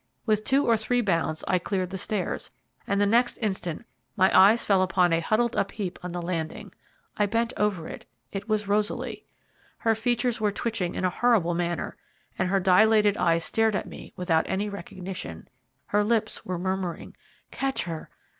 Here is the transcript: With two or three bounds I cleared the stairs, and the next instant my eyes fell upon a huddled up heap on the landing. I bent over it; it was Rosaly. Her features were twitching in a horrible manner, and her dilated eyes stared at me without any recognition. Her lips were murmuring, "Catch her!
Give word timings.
With 0.25 0.43
two 0.45 0.65
or 0.65 0.77
three 0.77 1.01
bounds 1.01 1.43
I 1.47 1.59
cleared 1.59 1.91
the 1.91 1.97
stairs, 1.99 2.49
and 2.87 2.99
the 2.99 3.05
next 3.05 3.37
instant 3.37 3.85
my 4.17 4.35
eyes 4.35 4.65
fell 4.65 4.81
upon 4.81 5.13
a 5.13 5.19
huddled 5.19 5.55
up 5.55 5.69
heap 5.73 5.99
on 6.01 6.11
the 6.11 6.23
landing. 6.23 6.73
I 7.17 7.27
bent 7.27 7.53
over 7.55 7.87
it; 7.87 8.07
it 8.31 8.49
was 8.49 8.67
Rosaly. 8.67 9.25
Her 9.77 9.93
features 9.93 10.41
were 10.41 10.51
twitching 10.51 10.95
in 10.95 11.05
a 11.05 11.11
horrible 11.11 11.53
manner, 11.53 11.97
and 12.39 12.49
her 12.49 12.59
dilated 12.59 13.15
eyes 13.17 13.45
stared 13.45 13.75
at 13.75 13.85
me 13.87 14.11
without 14.15 14.49
any 14.49 14.69
recognition. 14.69 15.47
Her 15.85 16.03
lips 16.03 16.43
were 16.43 16.57
murmuring, 16.57 17.15
"Catch 17.51 17.83
her! 17.83 18.09